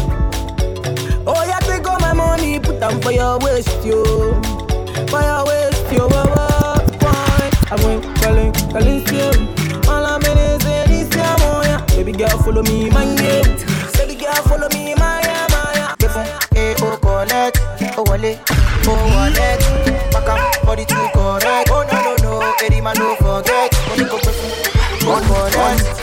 Oh 1.26 1.44
yeah, 1.46 1.60
take 1.60 1.88
all 1.88 2.00
my 2.00 2.14
money, 2.14 2.60
put 2.60 2.80
them 2.80 3.00
for 3.02 3.12
your 3.12 3.40
waist, 3.40 3.70
yo. 3.86 4.04
For 5.08 5.22
your 5.22 5.46
waist, 5.46 5.92
yo. 5.92 6.08
Oh, 6.12 6.36
oh, 6.38 6.86
why? 7.02 7.50
I 7.72 7.76
went 7.84 8.04
calling, 8.22 8.52
calling. 8.72 9.88
All 9.88 10.06
I'm 10.06 10.24
in 10.26 10.38
is 10.38 10.66
in 10.66 10.90
this 10.90 11.16
amo 11.18 11.62
ya. 11.64 11.86
Baby 11.96 12.12
girl, 12.12 12.38
follow 12.44 12.64
me, 12.64 12.90
man 12.90 13.18
you. 13.18 13.44
Baby 13.98 14.16
girl, 14.20 14.36
follow 14.48 14.70
me, 14.70 14.96
my 14.96 15.22
yeah, 15.24 15.48
my 15.50 15.96
yeah. 16.00 16.40
Eh, 16.56 16.76
oh, 16.82 16.98
connect. 17.02 17.60
Oh, 17.98 18.04
wallet. 18.08 18.40
Oh, 18.86 18.96
wallet. 19.16 20.12
Back 20.12 20.30
up, 20.30 20.66
body 20.66 20.86
too 20.86 21.08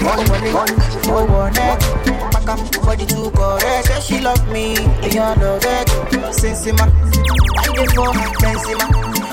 One 0.05 0.21
wallet. 0.29 0.53
Oh, 1.09 1.25
wallet. 1.25 1.81
Back 2.31 2.49
up, 2.49 2.61
body 2.85 3.07
too 3.07 3.31
correct. 3.31 3.87
Say 3.87 4.01
she 4.01 4.21
love 4.21 4.47
me. 4.53 4.73
You 5.09 5.25
know 5.41 5.59
that. 5.59 5.89
Sensima. 6.31 6.85
Why 7.57 7.69
they 7.73 7.87
for 7.95 8.13
her? 8.13 8.29
Sensima. 8.37 8.87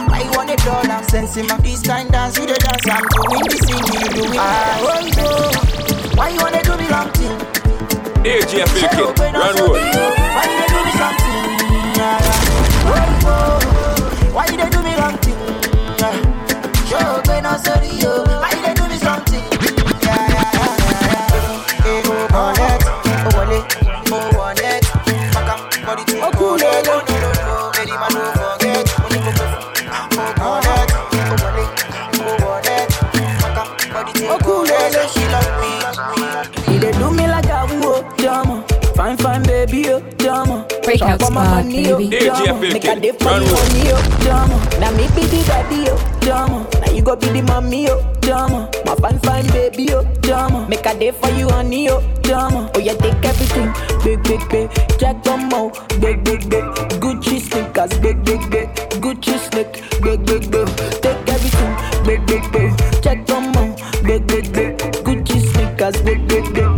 Why 0.10 0.22
you 0.24 0.32
want 0.32 0.50
a 0.50 0.56
dollar? 0.64 1.04
Sensima. 1.04 1.62
This 1.62 1.82
kind 1.84 2.10
dance, 2.12 2.38
you 2.38 2.46
the 2.46 2.54
dance. 2.54 2.88
I'm 2.88 3.04
doing 3.12 3.44
this 3.50 3.60
thing, 3.68 3.84
you 3.94 4.10
doing 4.16 4.32
that. 4.32 4.80
Ah. 4.80 4.88
Oh, 4.88 5.04
no. 5.18 6.18
Why 6.18 6.30
you 6.30 6.40
wanna 6.40 6.64
do 6.64 6.78
me 6.78 6.88
wrong 6.88 7.12
thing? 7.12 7.38
Hey, 8.24 8.40
Jeff 8.48 8.74
Kid, 8.76 9.20
run 9.20 9.56
road. 9.56 10.21
My 41.34 41.62
money, 41.64 41.84
baby. 41.84 42.10
Make 42.74 42.86
a 42.86 43.00
day 43.00 43.12
for 43.12 43.26
run 43.26 43.42
you, 43.44 43.52
with. 43.52 43.74
money, 43.74 43.92
oh, 43.94 44.18
drama. 44.22 44.80
Now 44.80 44.92
me 44.92 45.08
be 45.16 45.26
the 45.28 45.44
daddy, 45.48 45.86
oh, 45.90 46.20
drama. 46.22 46.68
Now 46.82 46.92
you 46.92 47.02
go 47.02 47.16
be 47.16 47.28
the 47.30 47.42
mommy, 47.42 47.90
oh, 47.90 48.02
drama. 48.22 48.70
My 48.86 48.96
fine, 48.96 49.20
fine, 49.20 49.48
baby, 49.48 49.94
oh, 49.94 50.04
drama. 50.22 50.68
Make 50.70 50.86
a 50.86 50.98
day 50.98 51.12
for 51.12 51.30
you, 51.32 51.50
honey, 51.50 51.90
oh, 51.90 52.02
drama. 52.22 52.70
Oh, 52.76 52.80
yeah, 52.80 52.94
take 52.94 53.24
everything, 53.24 53.72
big, 54.04 54.24
big, 54.24 54.50
big. 54.50 54.70
Jack 55.00 55.24
Domo, 55.24 55.70
big, 56.00 56.24
big, 56.24 56.50
big. 56.50 56.64
Gucci 57.02 57.40
sneakers, 57.40 57.98
big, 58.00 58.24
big, 58.24 58.42
big. 58.52 58.70
Gucci 59.02 59.38
sneak, 59.50 59.72
big, 60.02 60.26
big, 60.26 60.52
big. 60.52 60.68
Take 61.02 61.30
everything, 61.30 62.06
big, 62.06 62.26
big, 62.28 62.52
big. 62.52 63.02
Jack 63.02 63.26
Domo, 63.26 63.76
big, 64.04 64.26
big, 64.28 64.52
big. 64.54 64.78
Gucci 65.06 65.40
sneakers, 65.54 66.02
big, 66.02 66.28
big, 66.28 66.54
big. 66.54 66.71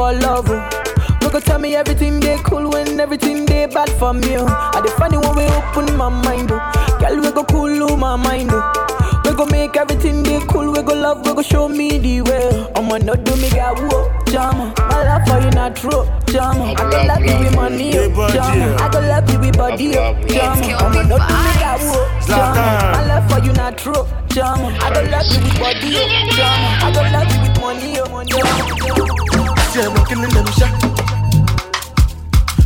For 0.00 0.12
love, 0.14 0.48
oh. 0.48 1.16
We 1.20 1.28
go 1.28 1.40
tell 1.40 1.58
me 1.58 1.76
everything 1.76 2.20
they 2.20 2.38
cool 2.38 2.70
when 2.70 2.98
everything 2.98 3.44
they 3.44 3.66
bad 3.66 3.90
for 3.98 4.14
me, 4.14 4.36
oh. 4.38 4.46
I 4.46 4.80
dey 4.80 4.88
find 4.96 5.12
the 5.12 5.20
one 5.20 5.36
way 5.36 5.46
open 5.52 5.94
my 5.94 6.08
mind, 6.08 6.50
oh. 6.50 6.96
Girl, 6.98 7.16
we 7.20 7.30
go 7.30 7.44
cool 7.44 7.96
my 7.98 8.16
mind, 8.16 8.48
oh. 8.50 9.20
We 9.26 9.34
go 9.36 9.44
make 9.44 9.76
everything 9.76 10.22
they 10.22 10.40
cool, 10.48 10.72
we 10.72 10.82
go 10.82 10.94
love, 10.94 11.26
we 11.26 11.34
go 11.34 11.42
show 11.42 11.68
me 11.68 11.98
the 11.98 12.22
way. 12.22 12.66
I'ma 12.74 12.96
not 12.98 13.24
do 13.24 13.36
me 13.36 13.50
got 13.50 13.76
whoa, 13.78 14.08
jama. 14.32 14.72
My 14.88 15.04
love 15.04 15.28
for 15.28 15.38
you 15.44 15.50
not 15.50 15.76
true, 15.76 16.04
jama. 16.32 16.72
I 16.72 16.90
go 16.90 16.96
love 17.04 17.20
you 17.20 17.38
with 17.44 17.54
money, 17.54 17.98
oh, 17.98 18.28
jama. 18.32 18.76
I 18.80 18.88
go 18.88 19.00
love 19.00 19.30
you 19.30 19.38
with 19.38 19.56
body, 19.58 19.98
oh, 19.98 20.16
jama. 20.28 20.64
I'ma 20.80 21.02
not 21.12 21.28
do 21.28 21.34
me 21.44 21.52
got 21.60 21.80
whoa, 21.84 22.26
jama. 22.26 22.96
My 22.96 23.06
love 23.06 23.30
for 23.30 23.44
you 23.46 23.52
not 23.52 23.76
true, 23.76 24.06
jama. 24.28 24.72
I 24.80 24.88
go 24.94 25.00
love 25.12 25.26
you 25.28 25.40
with 25.44 25.60
body, 25.60 25.92
oh, 26.00 26.08
jama. 26.32 26.68
I 26.80 26.88
go 26.88 27.02
love 27.12 27.28
you 27.28 27.40
with 27.44 27.60
money, 27.60 28.00
jama. 28.24 29.39
See, 29.70 29.80
I'm 29.80 29.94
killing 30.06 30.30
them 30.30 30.46
shot. 30.58 30.74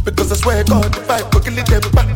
Because 0.06 0.32
I 0.32 0.36
swear 0.36 0.64
God, 0.64 0.96
if 0.96 1.10
I 1.10 1.20
go 1.30 1.38
killing 1.38 1.64
them 1.66 1.82
back. 1.92 2.08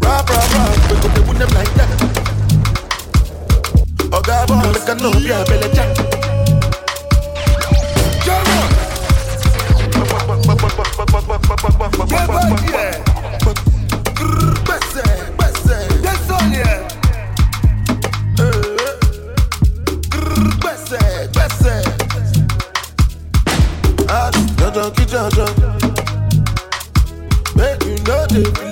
Rap, 0.00 0.28
rap, 0.30 0.50
we 0.88 0.96
go 0.96 1.08
they 1.12 1.20
them 1.38 1.50
like 1.52 1.74
that. 1.74 1.90
Oh 4.10 4.22
God, 4.22 4.48
boy, 4.48 4.72
make 4.72 4.88
a 4.88 4.94
no 5.02 5.12
be 5.12 5.28
a 5.28 5.44
belly 5.44 5.68
jack. 5.74 5.96
Jojo, 8.24 8.58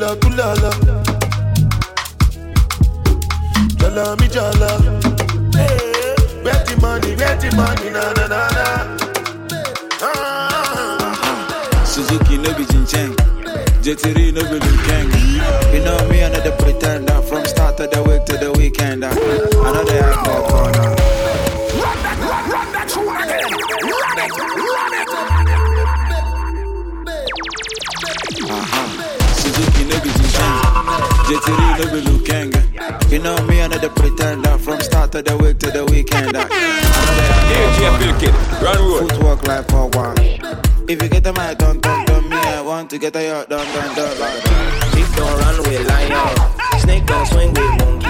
like 0.07 0.20
kulala. 0.20 0.70
Jala 3.78 4.16
mi 4.20 4.28
jala. 4.28 4.70
Eh, 5.59 6.14
where 6.42 6.64
the 6.64 6.78
money, 6.80 7.16
where 7.16 7.36
the 7.36 7.50
money, 7.57 7.90
na 7.90 8.12
na 8.12 8.26
na 8.32 8.40
na. 8.57 8.66
Ah. 10.02 11.84
Suzuki 11.84 12.38
no 12.38 12.54
be 12.54 12.64
Jincheng. 12.64 13.14
JT 13.82 14.32
no 14.34 14.42
be 14.50 14.59
Kang. 14.86 15.11
You 15.74 15.82
know 15.84 16.09
me, 16.09 16.20
another 16.20 16.52
pretender. 16.52 17.20
From 17.22 17.44
start 17.44 17.80
of 17.80 17.90
the 17.90 18.02
week 18.02 18.24
to 18.26 18.36
the 18.36 18.52
weekend. 18.52 19.04
Another 19.04 19.98
act 20.04 20.50
corner. 20.50 21.16
JT 31.27 31.49
no 31.79 31.85
be 31.91 32.01
looking. 32.07 32.53
You 33.11 33.18
know 33.18 33.37
me, 33.47 33.59
another 33.59 33.89
pretender. 33.89 34.57
From 34.59 34.81
start 34.81 35.12
of 35.16 35.24
the 35.24 35.37
week 35.37 35.59
to 35.59 35.72
the 35.72 35.85
weekend. 35.85 36.35
DJ 37.51 37.79
Pilkin, 37.99 38.62
run 38.62 38.79
road. 38.79 39.11
Footwork 39.11 39.49
like 39.49 39.68
for 39.68 39.89
one. 39.89 40.16
If 40.89 41.03
you 41.03 41.09
get 41.09 41.27
a 41.27 41.33
mic, 41.33 41.59
don't 41.59 41.83
don't 41.83 42.07
don't 42.07 42.29
me. 42.29 42.37
I 42.37 42.61
want 42.62 42.91
to 42.91 42.99
get 42.99 43.16
a 43.16 43.24
yacht, 43.24 43.49
don't 43.49 43.66
don't 43.74 43.97
don't. 43.97 44.20
If 44.95 45.16
don't 45.16 45.39
run 45.41 45.59
with 45.66 45.89
lion, 45.89 46.79
snake 46.79 47.07
don't 47.07 47.27
swing 47.27 47.53
with 47.55 47.74
monkey. 47.83 48.07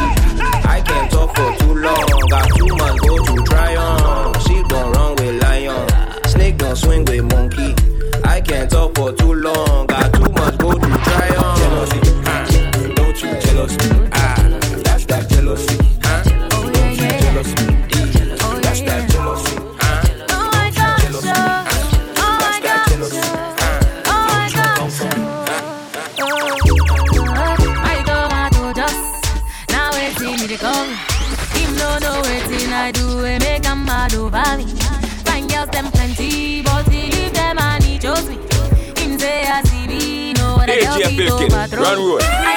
I 0.68 0.82
can't 0.84 1.10
talk 1.10 1.34
for 1.34 1.56
too 1.56 1.74
long. 1.74 2.28
Got 2.28 2.54
two 2.54 2.76
man 2.76 2.96
go 2.98 3.16
to 3.24 3.44
try 3.44 3.76
on. 3.76 4.38
She 4.40 4.62
don't 4.68 4.92
run 4.92 5.16
with 5.16 5.42
lion, 5.42 5.88
snake 6.28 6.58
don't 6.58 6.76
swing 6.76 7.06
with 7.06 7.24
monkey. 7.32 7.74
I 8.24 8.42
can't 8.42 8.70
talk 8.70 8.94
for 8.94 9.10
too 9.12 9.32
long. 9.32 9.85
DJ 40.96 41.16
Birkin, 41.16 41.78
run 41.78 41.98
road. 41.98 42.55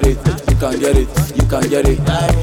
get 0.00 0.06
it, 0.08 0.50
you 0.50 0.56
can 0.56 0.80
get 0.80 0.96
it, 0.96 1.36
you 1.36 1.46
can 1.46 1.68
get 1.68 1.88
it. 1.88 2.33